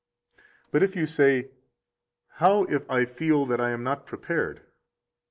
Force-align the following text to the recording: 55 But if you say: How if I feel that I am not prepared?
55 0.71 0.71
But 0.71 0.81
if 0.81 0.95
you 0.95 1.05
say: 1.05 1.51
How 2.27 2.63
if 2.63 2.89
I 2.89 3.05
feel 3.05 3.45
that 3.45 3.61
I 3.61 3.69
am 3.69 3.83
not 3.83 4.07
prepared? 4.07 4.61